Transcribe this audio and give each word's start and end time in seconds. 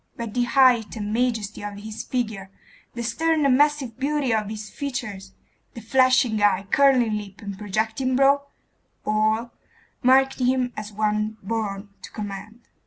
But 0.17 0.33
the 0.33 0.45
height 0.45 0.95
and 0.95 1.13
majesty 1.13 1.63
of 1.63 1.77
his 1.77 2.01
figure, 2.01 2.49
the 2.95 3.03
stern 3.03 3.45
and 3.45 3.55
massive 3.55 3.99
beauty 3.99 4.33
of 4.33 4.49
his 4.49 4.67
features, 4.67 5.33
the 5.75 5.79
flashing 5.81 6.41
eye, 6.41 6.65
curling 6.71 7.19
lip, 7.19 7.39
and 7.39 7.55
projecting 7.55 8.15
brow 8.15 8.47
all 9.05 9.51
marked 10.01 10.39
him 10.39 10.73
as 10.75 10.91
one 10.91 11.37
born 11.43 11.89
to 12.01 12.09
command. 12.09 12.61